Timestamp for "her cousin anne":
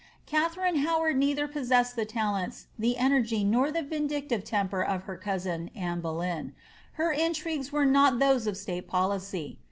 5.03-6.01